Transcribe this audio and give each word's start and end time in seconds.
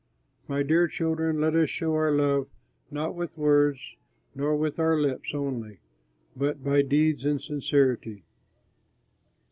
My 0.47 0.63
dear 0.63 0.87
children, 0.87 1.39
let 1.39 1.55
us 1.55 1.69
show 1.69 1.93
our 1.93 2.11
love 2.11 2.47
not 2.89 3.13
with 3.13 3.37
words 3.37 3.97
nor 4.33 4.57
with 4.57 4.79
our 4.79 4.97
lips 4.99 5.35
only, 5.35 5.77
but 6.35 6.63
by 6.63 6.81
deeds 6.81 7.23
and 7.23 7.39
sincerity. 7.39 8.23